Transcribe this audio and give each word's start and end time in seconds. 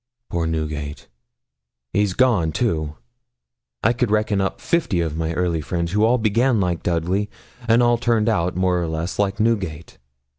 Poor 0.31 0.47
Newgate, 0.47 1.07
he's 1.93 2.15
gone, 2.15 2.51
too! 2.51 2.95
I 3.83 3.93
could 3.93 4.09
reckon 4.09 4.41
up 4.41 4.59
fifty 4.59 4.99
of 4.99 5.15
my 5.15 5.31
early 5.33 5.61
friends 5.61 5.91
who 5.91 6.03
all 6.05 6.17
began 6.17 6.59
like 6.59 6.81
Dudley, 6.81 7.29
and 7.67 7.83
all 7.83 7.99
turned 7.99 8.27
out, 8.27 8.55
more 8.55 8.81
or 8.81 8.87
less, 8.87 9.19
like 9.19 9.39
Newgate.' 9.39 9.99